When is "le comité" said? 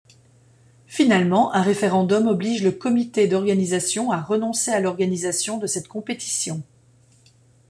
2.63-3.27